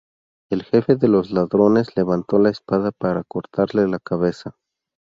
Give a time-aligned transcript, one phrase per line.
[0.49, 4.55] El jefe de los ladrones levantó la espada para cortarle la cabeza.